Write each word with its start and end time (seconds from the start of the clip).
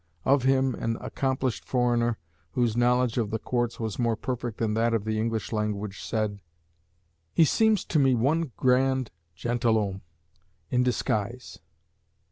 Of 0.25 0.41
him, 0.41 0.73
an 0.73 0.97
accomplished 0.99 1.63
foreigner, 1.63 2.17
whose 2.53 2.75
knowledge 2.75 3.19
of 3.19 3.29
the 3.29 3.37
courts 3.37 3.79
was 3.79 3.99
more 3.99 4.15
perfect 4.15 4.57
than 4.57 4.73
that 4.73 4.95
of 4.95 5.05
the 5.05 5.19
English 5.19 5.51
language, 5.51 6.01
said, 6.01 6.39
'He 7.35 7.45
seems 7.45 7.85
to 7.85 7.99
me 7.99 8.15
one 8.15 8.51
grand 8.57 9.11
gentilhomme 9.35 10.01
in 10.71 10.81
disguise.'" 10.81 11.59